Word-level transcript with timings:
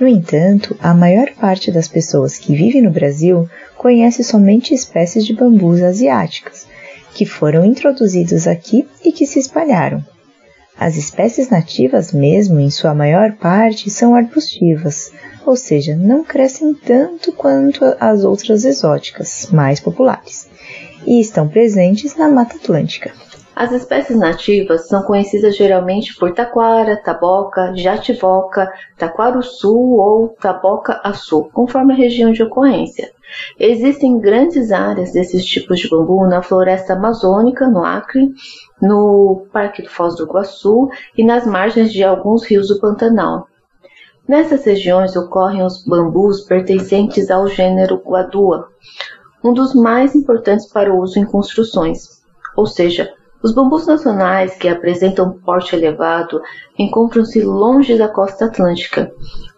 No 0.00 0.08
entanto, 0.08 0.74
a 0.80 0.94
maior 0.94 1.30
parte 1.32 1.70
das 1.70 1.86
pessoas 1.86 2.38
que 2.38 2.54
vivem 2.54 2.80
no 2.80 2.90
Brasil 2.90 3.46
conhece 3.76 4.24
somente 4.24 4.72
espécies 4.72 5.26
de 5.26 5.34
bambus 5.34 5.82
asiáticas, 5.82 6.66
que 7.12 7.26
foram 7.26 7.66
introduzidos 7.66 8.46
aqui 8.46 8.88
e 9.04 9.12
que 9.12 9.26
se 9.26 9.38
espalharam. 9.38 10.02
As 10.80 10.96
espécies 10.96 11.48
nativas, 11.48 12.12
mesmo 12.12 12.60
em 12.60 12.70
sua 12.70 12.94
maior 12.94 13.32
parte, 13.32 13.90
são 13.90 14.14
arbustivas, 14.14 15.10
ou 15.44 15.56
seja, 15.56 15.96
não 15.96 16.22
crescem 16.22 16.72
tanto 16.72 17.32
quanto 17.32 17.84
as 17.98 18.22
outras 18.22 18.64
exóticas, 18.64 19.48
mais 19.50 19.80
populares, 19.80 20.48
e 21.04 21.20
estão 21.20 21.48
presentes 21.48 22.14
na 22.14 22.28
Mata 22.28 22.56
Atlântica. 22.56 23.12
As 23.60 23.72
espécies 23.72 24.16
nativas 24.16 24.86
são 24.86 25.02
conhecidas 25.02 25.56
geralmente 25.56 26.14
por 26.14 26.32
taquara, 26.32 26.96
taboca, 26.96 27.74
jativoca, 27.74 28.72
taquaruçu 28.96 29.76
ou 29.76 30.28
taboca-açu, 30.28 31.50
conforme 31.52 31.92
a 31.92 31.96
região 31.96 32.30
de 32.30 32.40
ocorrência. 32.40 33.10
Existem 33.58 34.20
grandes 34.20 34.70
áreas 34.70 35.10
desses 35.10 35.44
tipos 35.44 35.80
de 35.80 35.90
bambu 35.90 36.24
na 36.28 36.40
floresta 36.40 36.92
amazônica, 36.92 37.66
no 37.66 37.84
Acre, 37.84 38.32
no 38.80 39.48
Parque 39.52 39.82
do 39.82 39.90
Foz 39.90 40.14
do 40.14 40.22
Iguaçu 40.22 40.88
e 41.16 41.24
nas 41.24 41.44
margens 41.44 41.92
de 41.92 42.04
alguns 42.04 42.44
rios 42.44 42.68
do 42.68 42.78
Pantanal. 42.78 43.48
Nessas 44.28 44.64
regiões 44.64 45.16
ocorrem 45.16 45.64
os 45.64 45.84
bambus 45.84 46.42
pertencentes 46.42 47.28
ao 47.28 47.48
gênero 47.48 48.00
Guadua, 48.06 48.68
um 49.42 49.52
dos 49.52 49.74
mais 49.74 50.14
importantes 50.14 50.66
para 50.72 50.94
o 50.94 51.00
uso 51.00 51.18
em 51.18 51.24
construções, 51.24 52.22
ou 52.54 52.64
seja, 52.64 53.17
os 53.42 53.54
bambus 53.54 53.86
nacionais, 53.86 54.54
que 54.54 54.68
apresentam 54.68 55.38
porte 55.44 55.74
elevado, 55.74 56.40
encontram-se 56.78 57.40
longe 57.40 57.96
da 57.96 58.08
costa 58.08 58.46
atlântica. 58.46 59.12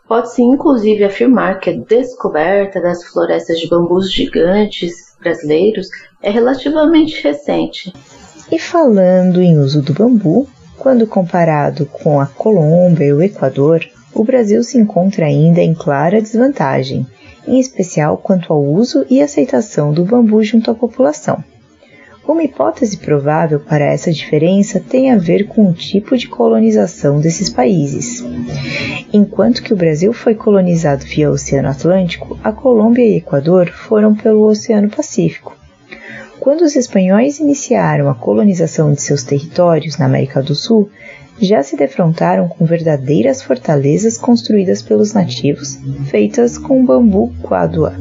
Pode-se 0.07 0.43
inclusive 0.43 1.05
afirmar 1.05 1.61
que 1.61 1.71
a 1.71 1.77
descoberta 1.77 2.81
das 2.81 3.05
florestas 3.05 3.59
de 3.59 3.69
bambus 3.69 4.13
gigantes 4.13 5.15
brasileiros 5.21 5.89
é 6.23 6.31
relativamente 6.31 7.23
recente. 7.23 7.93
E 8.51 8.59
falando 8.59 9.41
em 9.41 9.59
uso 9.59 9.81
do 9.81 9.95
bambu, 9.95 10.49
quando 10.77 11.07
comparado 11.07 11.87
com 11.87 12.21
a 12.21 12.27
Colômbia 12.27 13.05
e 13.05 13.13
o 13.13 13.23
Equador, 13.23 13.87
o 14.13 14.25
Brasil 14.25 14.63
se 14.65 14.79
encontra 14.79 15.27
ainda 15.27 15.61
em 15.61 15.75
clara 15.75 16.21
desvantagem, 16.21 17.07
em 17.47 17.61
especial 17.61 18.19
quanto 18.19 18.53
ao 18.53 18.63
uso 18.63 19.07
e 19.09 19.23
aceitação 19.23 19.93
do 19.93 20.05
bambu 20.05 20.43
junto 20.43 20.71
à 20.71 20.75
população. 20.75 21.45
Uma 22.31 22.45
hipótese 22.45 22.97
provável 22.97 23.59
para 23.59 23.85
essa 23.85 24.13
diferença 24.13 24.79
tem 24.79 25.11
a 25.11 25.19
ver 25.19 25.49
com 25.49 25.69
o 25.69 25.73
tipo 25.73 26.17
de 26.17 26.29
colonização 26.29 27.19
desses 27.19 27.51
países. 27.51 28.25
Enquanto 29.13 29.65
que 29.65 29.75
o 29.75 29.77
Brasil 29.77 30.13
foi 30.13 30.37
colonizado 30.37 31.05
via 31.05 31.29
Oceano 31.29 31.69
Atlântico, 31.69 32.39
a 32.45 32.53
Colômbia 32.53 33.05
e 33.05 33.17
Equador 33.17 33.69
foram 33.71 34.15
pelo 34.15 34.47
Oceano 34.47 34.89
Pacífico. 34.89 35.57
Quando 36.39 36.61
os 36.61 36.77
espanhóis 36.77 37.41
iniciaram 37.41 38.09
a 38.09 38.15
colonização 38.15 38.93
de 38.93 39.03
seus 39.03 39.25
territórios 39.25 39.99
na 39.99 40.07
América 40.07 40.41
do 40.41 40.55
Sul, 40.55 40.89
já 41.41 41.63
se 41.63 41.77
defrontaram 41.77 42.49
com 42.49 42.65
verdadeiras 42.65 43.43
fortalezas 43.43 44.19
construídas 44.19 44.83
pelos 44.83 45.15
nativos, 45.15 45.79
feitas 46.11 46.59
com 46.59 46.85
bambu 46.85 47.33
quadua. 47.43 47.95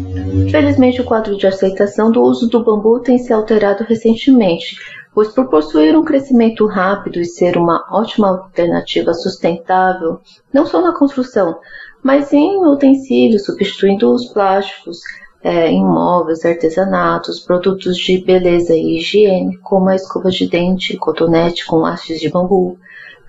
Felizmente, 0.51 1.01
o 1.01 1.05
quadro 1.05 1.37
de 1.37 1.47
aceitação 1.47 2.11
do 2.11 2.21
uso 2.21 2.47
do 2.47 2.63
bambu 2.63 2.99
tem 2.99 3.17
se 3.17 3.31
alterado 3.31 3.83
recentemente, 3.83 4.77
pois 5.13 5.29
por 5.29 5.49
possuir 5.49 5.97
um 5.97 6.03
crescimento 6.03 6.65
rápido 6.65 7.19
e 7.19 7.25
ser 7.25 7.57
uma 7.57 7.85
ótima 7.91 8.27
alternativa 8.27 9.13
sustentável, 9.13 10.19
não 10.53 10.65
só 10.65 10.81
na 10.81 10.93
construção, 10.93 11.57
mas 12.03 12.31
em 12.33 12.65
utensílios, 12.65 13.45
substituindo 13.45 14.13
os 14.13 14.25
plásticos, 14.27 14.99
é, 15.41 15.67
em 15.67 15.83
móveis, 15.83 16.43
artesanatos, 16.43 17.39
produtos 17.39 17.97
de 17.97 18.17
beleza 18.17 18.73
e 18.73 18.97
higiene, 18.97 19.57
como 19.57 19.89
a 19.89 19.95
escova 19.95 20.29
de 20.29 20.47
dente, 20.47 20.97
cotonete 20.97 21.65
com 21.65 21.85
hastes 21.85 22.19
de 22.19 22.29
bambu, 22.29 22.77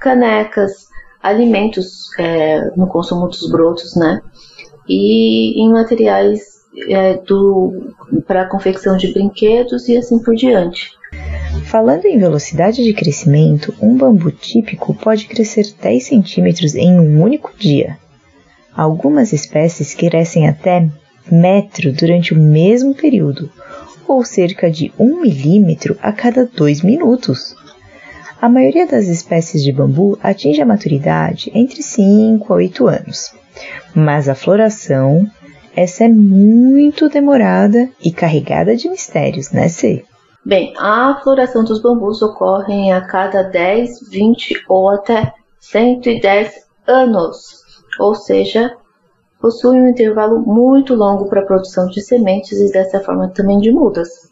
canecas, 0.01 0.89
alimentos 1.23 2.09
é, 2.19 2.71
no 2.77 2.87
consumo 2.87 3.29
dos 3.29 3.49
brotos, 3.51 3.95
né? 3.97 4.21
E 4.89 5.63
em 5.63 5.71
materiais 5.71 6.61
é, 6.89 7.21
para 8.27 8.47
confecção 8.47 8.97
de 8.97 9.13
brinquedos 9.13 9.89
e 9.89 9.97
assim 9.97 10.19
por 10.19 10.35
diante. 10.35 10.91
Falando 11.65 12.07
em 12.07 12.19
velocidade 12.19 12.83
de 12.83 12.93
crescimento, 12.93 13.75
um 13.81 13.97
bambu 13.97 14.31
típico 14.31 14.95
pode 14.95 15.27
crescer 15.27 15.73
10 15.81 16.05
centímetros 16.05 16.75
em 16.75 16.99
um 16.99 17.23
único 17.23 17.53
dia. 17.57 17.99
Algumas 18.75 19.33
espécies 19.33 19.95
crescem 19.95 20.49
até 20.49 20.89
metro 21.31 21.93
durante 21.93 22.33
o 22.33 22.39
mesmo 22.39 22.95
período, 22.95 23.51
ou 24.07 24.25
cerca 24.25 24.71
de 24.71 24.93
1 24.99 25.21
milímetro 25.21 25.97
a 26.03 26.13
cada 26.13 26.45
2 26.47 26.83
minutos. 26.83 27.55
A 28.41 28.49
maioria 28.49 28.87
das 28.87 29.07
espécies 29.07 29.63
de 29.63 29.71
bambu 29.71 30.19
atinge 30.23 30.63
a 30.63 30.67
maturidade 30.67 31.51
entre 31.55 31.83
5 31.83 32.51
a 32.51 32.57
8 32.57 32.87
anos, 32.87 33.35
mas 33.95 34.31
a 34.31 34.35
floração 34.35 35.27
essa 35.77 36.05
é 36.05 36.09
muito 36.09 37.09
demorada 37.11 37.89
e 38.03 38.11
carregada 38.11 38.75
de 38.75 38.89
mistérios, 38.89 39.51
né, 39.51 39.69
Cê? 39.69 40.05
Bem, 40.45 40.73
a 40.79 41.21
floração 41.23 41.63
dos 41.65 41.83
bambus 41.83 42.23
ocorre 42.23 42.91
a 42.91 43.03
cada 43.03 43.43
10, 43.43 44.09
20 44.09 44.65
ou 44.69 44.89
até 44.89 45.35
110 45.61 46.67
anos, 46.87 47.63
ou 47.99 48.15
seja, 48.15 48.75
possui 49.39 49.79
um 49.79 49.89
intervalo 49.89 50.41
muito 50.41 50.95
longo 50.95 51.29
para 51.29 51.43
a 51.43 51.47
produção 51.47 51.87
de 51.89 52.01
sementes 52.01 52.59
e 52.59 52.73
dessa 52.73 53.01
forma 53.01 53.29
também 53.29 53.59
de 53.59 53.71
mudas. 53.71 54.31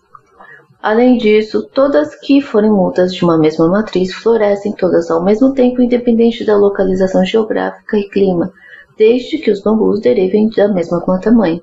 Além 0.81 1.19
disso, 1.19 1.69
todas 1.75 2.15
que 2.15 2.41
forem 2.41 2.71
mudas 2.71 3.13
de 3.13 3.25
uma 3.25 3.37
mesma 3.37 3.67
matriz 3.69 4.15
florescem 4.15 4.73
todas 4.73 5.11
ao 5.11 5.25
mesmo 5.25 5.53
tempo, 5.53 5.83
independente 5.83 6.45
da 6.45 6.57
localização 6.57 7.25
geográfica 7.25 7.99
e 7.99 8.09
clima, 8.09 8.53
desde 8.97 9.39
que 9.39 9.51
os 9.51 9.61
bambus 9.61 10.01
derivem 10.01 10.49
da 10.51 10.69
mesma 10.69 11.01
planta-mãe. 11.01 11.61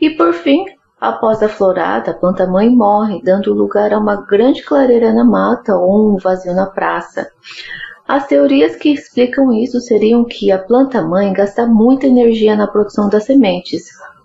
E 0.00 0.10
por 0.10 0.32
fim, 0.32 0.64
após 1.00 1.40
a 1.40 1.48
florada, 1.48 2.10
a 2.10 2.14
planta-mãe 2.14 2.68
morre, 2.68 3.22
dando 3.22 3.54
lugar 3.54 3.92
a 3.92 3.98
uma 3.98 4.16
grande 4.16 4.64
clareira 4.64 5.12
na 5.12 5.24
mata 5.24 5.76
ou 5.76 6.12
um 6.12 6.16
vazio 6.16 6.52
na 6.52 6.66
praça. 6.66 7.30
As 8.08 8.26
teorias 8.26 8.74
que 8.74 8.92
explicam 8.92 9.52
isso 9.52 9.80
seriam 9.80 10.24
que 10.24 10.50
a 10.50 10.58
planta-mãe 10.58 11.32
gasta 11.32 11.64
muita 11.64 12.08
energia 12.08 12.56
na 12.56 12.66
produção 12.66 13.08
das 13.08 13.24
sementes, 13.24 13.84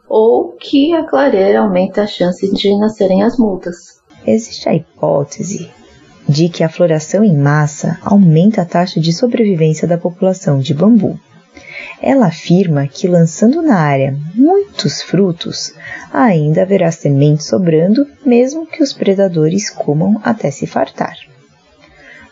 ou 0.10 0.54
que 0.54 0.94
a 0.96 1.04
clareira 1.04 1.60
aumenta 1.60 2.02
a 2.02 2.08
chance 2.08 2.52
de 2.52 2.76
nascerem 2.78 3.22
as 3.22 3.38
mudas. 3.38 3.97
Existe 4.26 4.68
a 4.68 4.74
hipótese 4.74 5.70
de 6.28 6.50
que 6.50 6.64
a 6.64 6.70
floração 6.70 7.24
em 7.24 7.38
massa 7.38 7.98
aumenta 8.02 8.62
a 8.62 8.66
taxa 8.66 9.00
de 9.00 9.14
sobrevivência 9.14 9.88
da 9.88 9.98
população 9.98 10.60
de 10.60 10.74
bambu. 10.74 11.20
Ela 12.02 12.28
afirma 12.28 12.88
que 12.88 13.08
lançando 13.08 13.62
na 13.62 13.78
área 13.78 14.16
muitos 14.36 15.02
frutos, 15.02 15.74
ainda 16.12 16.62
haverá 16.62 16.92
semente 16.92 17.44
sobrando, 17.44 18.06
mesmo 18.26 18.68
que 18.68 18.84
os 18.84 18.94
predadores 18.94 19.70
comam 19.70 20.20
até 20.24 20.52
se 20.52 20.68
fartar. 20.68 21.16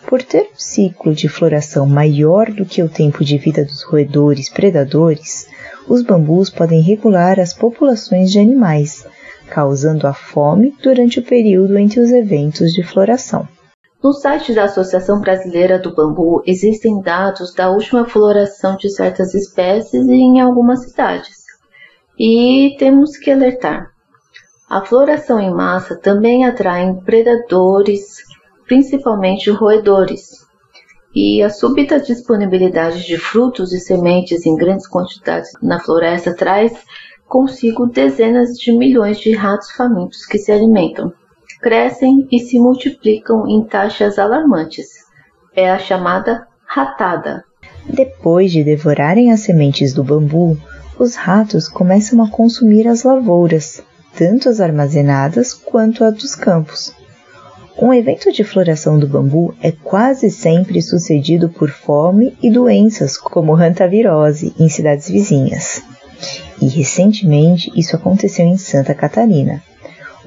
Por 0.08 0.22
ter 0.22 0.44
um 0.54 0.58
ciclo 0.58 1.16
de 1.16 1.28
floração 1.28 1.88
maior 1.88 2.52
do 2.52 2.64
que 2.64 2.84
o 2.84 2.90
tempo 2.90 3.26
de 3.26 3.40
vida 3.40 3.66
dos 3.66 3.82
roedores 3.82 4.50
predadores, 4.50 5.48
os 5.88 6.04
bambus 6.04 6.50
podem 6.50 6.82
regular 6.82 7.40
as 7.40 7.54
populações 7.54 8.32
de 8.32 8.38
animais, 8.38 9.04
causando 9.50 10.08
a 10.08 10.14
fome 10.14 10.76
durante 10.82 11.20
o 11.20 11.24
período 11.24 11.78
entre 11.78 12.00
os 12.00 12.12
eventos 12.12 12.72
de 12.72 12.84
floração. 12.84 13.48
No 14.04 14.14
site 14.14 14.54
da 14.54 14.66
Associação 14.66 15.20
Brasileira 15.20 15.80
do 15.80 15.96
Bambu 15.96 16.44
existem 16.46 17.02
dados 17.02 17.54
da 17.56 17.72
última 17.72 18.06
floração 18.06 18.76
de 18.78 18.90
certas 18.90 19.34
espécies 19.34 20.08
em 20.08 20.40
algumas 20.40 20.84
cidades. 20.84 21.46
E 22.18 22.76
temos 22.78 23.18
que 23.18 23.32
alertar. 23.32 23.90
A 24.70 24.86
floração 24.86 25.40
em 25.40 25.52
massa 25.52 25.96
também 25.96 26.46
atrai 26.46 26.94
predadores, 27.04 28.18
principalmente 28.68 29.50
roedores. 29.50 30.46
E 31.16 31.42
a 31.42 31.50
súbita 31.50 32.00
disponibilidade 32.00 33.08
de 33.08 33.18
frutos 33.18 33.74
e 33.74 33.80
sementes 33.80 34.46
em 34.46 34.56
grandes 34.56 34.88
quantidades 34.88 35.50
na 35.62 35.80
floresta 35.80 36.36
traz 36.36 36.74
consigo 37.28 37.88
dezenas 37.88 38.58
de 38.58 38.72
milhões 38.72 39.20
de 39.20 39.34
ratos 39.34 39.72
famintos 39.72 40.26
que 40.26 40.38
se 40.38 40.52
alimentam 40.52 41.14
crescem 41.66 42.28
e 42.32 42.40
se 42.40 42.60
multiplicam 42.60 43.48
em 43.48 43.64
taxas 43.64 44.20
alarmantes. 44.20 44.88
É 45.56 45.72
a 45.72 45.80
chamada 45.80 46.46
ratada. 46.64 47.44
Depois 47.92 48.52
de 48.52 48.64
devorarem 48.64 49.32
as 49.32 49.40
sementes 49.40 49.92
do 49.92 50.04
bambu, 50.04 50.56
os 51.00 51.16
ratos 51.16 51.68
começam 51.68 52.22
a 52.22 52.30
consumir 52.30 52.88
as 52.88 53.04
lavouras, 53.04 53.82
tanto 54.16 54.48
as 54.48 54.60
armazenadas 54.60 55.56
quanto 55.56 56.04
as 56.04 56.14
dos 56.14 56.36
campos. 56.36 56.94
Um 57.82 57.92
evento 57.92 58.32
de 58.32 58.44
floração 58.44 59.00
do 59.00 59.08
bambu 59.08 59.56
é 59.60 59.72
quase 59.72 60.30
sempre 60.30 60.84
sucedido 60.84 61.50
por 61.50 61.72
fome 61.72 62.38
e 62.44 62.52
doenças 62.52 63.18
como 63.18 63.56
hantavirose 63.56 64.54
em 64.60 64.70
cidades 64.70 65.10
vizinhas. 65.10 65.82
E 66.62 66.68
recentemente 66.68 67.72
isso 67.76 67.96
aconteceu 67.96 68.46
em 68.46 68.58
Santa 68.58 68.94
Catarina. 68.94 69.62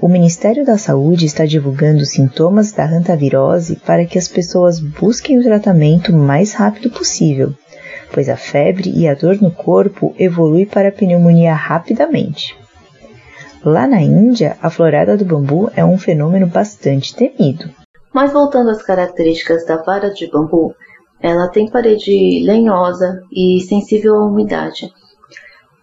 O 0.01 0.09
Ministério 0.09 0.65
da 0.65 0.79
Saúde 0.79 1.27
está 1.27 1.45
divulgando 1.45 2.05
sintomas 2.05 2.71
da 2.71 2.85
hantavirose 2.85 3.77
para 3.77 4.05
que 4.05 4.17
as 4.17 4.29
pessoas 4.29 4.79
busquem 4.79 5.39
o 5.39 5.43
tratamento 5.43 6.13
mais 6.13 6.53
rápido 6.53 6.89
possível, 6.91 7.53
pois 8.13 8.29
a 8.29 8.37
febre 8.37 8.93
e 8.95 9.09
a 9.09 9.15
dor 9.15 9.43
no 9.43 9.51
corpo 9.51 10.15
evolui 10.17 10.67
para 10.67 10.91
a 10.91 10.93
pneumonia 10.93 11.53
rapidamente. 11.53 12.57
Lá 13.65 13.89
na 13.89 14.01
Índia, 14.01 14.57
a 14.63 14.71
florada 14.71 15.17
do 15.17 15.25
bambu 15.25 15.69
é 15.75 15.85
um 15.85 15.99
fenômeno 15.99 16.47
bastante 16.47 17.15
temido. 17.17 17.69
Mas 18.15 18.33
voltando 18.33 18.71
às 18.71 18.83
características 18.83 19.67
da 19.67 19.83
vara 19.83 20.11
de 20.11 20.31
bambu, 20.31 20.73
ela 21.21 21.49
tem 21.49 21.69
parede 21.69 22.41
lenhosa 22.45 23.21
e 23.33 23.61
sensível 23.63 24.15
à 24.15 24.27
umidade. 24.27 24.89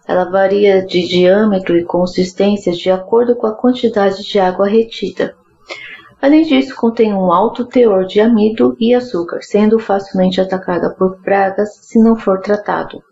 Ela 0.06 0.24
varia 0.24 0.84
de 0.84 1.06
diâmetro 1.06 1.76
e 1.76 1.84
consistência 1.84 2.72
de 2.72 2.90
acordo 2.90 3.34
com 3.34 3.46
a 3.46 3.54
quantidade 3.54 4.22
de 4.22 4.38
água 4.38 4.68
retida. 4.68 5.34
Além 6.20 6.44
disso, 6.44 6.74
contém 6.74 7.12
um 7.12 7.32
alto 7.32 7.64
teor 7.64 8.06
de 8.06 8.20
amido 8.20 8.76
e 8.80 8.94
açúcar, 8.94 9.40
sendo 9.42 9.78
facilmente 9.78 10.40
atacada 10.40 10.90
por 10.90 11.20
pragas 11.22 11.76
se 11.82 11.98
não 11.98 12.16
for 12.16 12.40
tratado. 12.40 13.02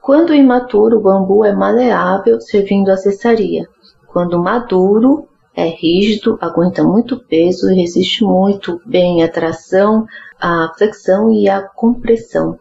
Quando 0.00 0.34
imaturo, 0.34 0.98
o 0.98 1.00
bambu 1.00 1.44
é 1.44 1.52
maleável, 1.52 2.40
servindo 2.40 2.90
a 2.90 2.96
cessaria. 2.96 3.68
Quando 4.06 4.42
maduro, 4.42 5.28
é 5.54 5.66
rígido, 5.66 6.38
aguenta 6.40 6.82
muito 6.82 7.18
peso 7.18 7.70
e 7.70 7.74
resiste 7.74 8.24
muito 8.24 8.80
bem 8.86 9.22
à 9.22 9.28
tração, 9.28 10.06
à 10.40 10.72
flexão 10.76 11.30
e 11.30 11.48
à 11.48 11.62
compressão. 11.62 12.58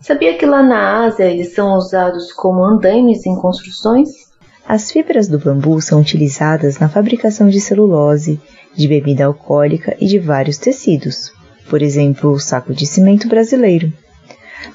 Sabia 0.00 0.38
que 0.38 0.46
lá 0.46 0.62
na 0.62 1.04
Ásia 1.06 1.24
eles 1.24 1.54
são 1.54 1.76
usados 1.76 2.32
como 2.32 2.64
andaimes 2.64 3.26
em 3.26 3.34
construções? 3.34 4.28
As 4.66 4.90
fibras 4.90 5.28
do 5.28 5.38
bambu 5.38 5.80
são 5.80 6.00
utilizadas 6.00 6.78
na 6.78 6.88
fabricação 6.88 7.48
de 7.48 7.60
celulose, 7.60 8.40
de 8.74 8.86
bebida 8.86 9.24
alcoólica 9.24 9.96
e 9.98 10.06
de 10.06 10.18
vários 10.18 10.58
tecidos, 10.58 11.32
por 11.68 11.82
exemplo, 11.82 12.30
o 12.30 12.38
saco 12.38 12.72
de 12.72 12.86
cimento 12.86 13.28
brasileiro. 13.28 13.92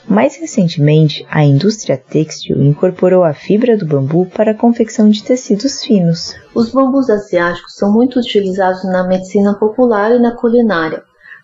Mais 0.07 0.35
recentemente, 0.35 1.25
a 1.29 1.43
indústria 1.43 1.97
têxtil 1.97 2.61
incorporou 2.61 3.23
a 3.23 3.33
fibra 3.33 3.77
do 3.77 3.85
bambu 3.85 4.25
para 4.25 4.51
a 4.51 4.55
confecção 4.55 5.09
de 5.09 5.23
tecidos 5.23 5.83
finos. 5.83 6.35
Os 6.53 6.71
bambus 6.71 7.09
asiáticos 7.09 7.75
são 7.75 7.91
muito 7.91 8.19
utilizados 8.19 8.83
na 8.83 9.07
medicina 9.07 9.53
popular 9.53 10.11
e 10.11 10.19
na 10.19 10.35
culinária. 10.35 11.03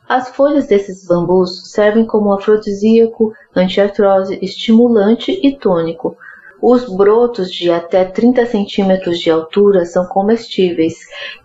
As 0.09 0.29
folhas 0.29 0.65
desses 0.65 1.06
bambus 1.06 1.71
servem 1.71 2.03
como 2.03 2.33
afrodisíaco, 2.33 3.31
antiartrose, 3.56 4.39
estimulante 4.41 5.39
e 5.44 5.56
tônico. 5.56 6.17
Os 6.59 6.91
brotos 6.97 7.51
de 7.51 7.69
até 7.69 8.03
30 8.03 8.47
centímetros 8.47 9.19
de 9.19 9.29
altura 9.29 9.85
são 9.85 10.07
comestíveis 10.07 10.95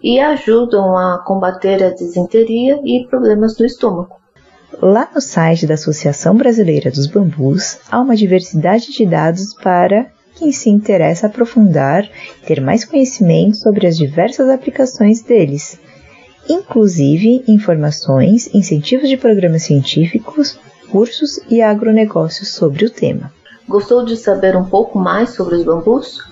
e 0.02 0.18
ajudam 0.18 0.96
a 0.96 1.22
combater 1.26 1.84
a 1.84 1.90
disenteria 1.90 2.80
e 2.82 3.06
problemas 3.06 3.54
do 3.54 3.66
estômago. 3.66 4.16
Lá 4.80 5.10
no 5.14 5.20
site 5.20 5.66
da 5.66 5.74
Associação 5.74 6.34
Brasileira 6.34 6.90
dos 6.90 7.06
Bambus 7.06 7.80
há 7.90 8.00
uma 8.00 8.16
diversidade 8.16 8.92
de 8.92 9.04
dados 9.04 9.52
para 9.62 10.06
quem 10.36 10.50
se 10.52 10.70
interessa 10.70 11.26
aprofundar 11.26 12.08
e 12.42 12.46
ter 12.46 12.62
mais 12.62 12.82
conhecimento 12.82 13.58
sobre 13.58 13.86
as 13.86 13.94
diversas 13.98 14.48
aplicações 14.48 15.20
deles 15.20 15.78
inclusive 16.48 17.44
informações, 17.48 18.54
incentivos 18.54 19.08
de 19.08 19.16
programas 19.16 19.62
científicos, 19.62 20.58
cursos 20.90 21.40
e 21.48 21.62
agronegócios 21.62 22.52
sobre 22.52 22.84
o 22.84 22.90
tema. 22.90 23.32
Gostou 23.68 24.04
de 24.04 24.16
saber 24.16 24.56
um 24.56 24.64
pouco 24.64 24.98
mais 24.98 25.30
sobre 25.30 25.56
os 25.56 25.64
bambus? 25.64 26.22